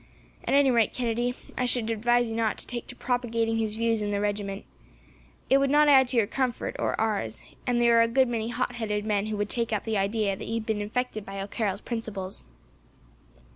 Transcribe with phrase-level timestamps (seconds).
[0.45, 4.01] At any rate, Kennedy, I should advise you not to take to propagating his views
[4.01, 4.65] in the regiment.
[5.47, 8.49] It would not add to your comfort, or ours, and there are a good many
[8.49, 11.39] hot headed men who would take up the idea that you had been infected by
[11.39, 12.47] O'Carroll's principles."